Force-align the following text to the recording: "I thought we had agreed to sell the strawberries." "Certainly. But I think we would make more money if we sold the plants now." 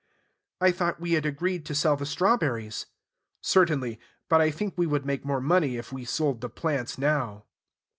"I 0.59 0.71
thought 0.71 0.99
we 0.99 1.11
had 1.11 1.27
agreed 1.27 1.63
to 1.67 1.75
sell 1.75 1.95
the 1.95 2.07
strawberries." 2.07 2.87
"Certainly. 3.39 3.99
But 4.29 4.41
I 4.41 4.49
think 4.49 4.73
we 4.75 4.87
would 4.87 5.05
make 5.05 5.23
more 5.25 5.41
money 5.41 5.77
if 5.77 5.93
we 5.93 6.05
sold 6.05 6.41
the 6.41 6.49
plants 6.49 6.97
now." 6.97 7.45